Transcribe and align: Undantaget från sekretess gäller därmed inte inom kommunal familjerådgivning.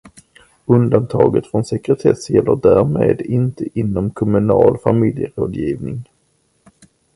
Undantaget 0.65 1.47
från 1.47 1.65
sekretess 1.65 2.29
gäller 2.29 2.55
därmed 2.55 3.21
inte 3.21 3.79
inom 3.79 4.09
kommunal 4.11 4.77
familjerådgivning. 4.83 6.09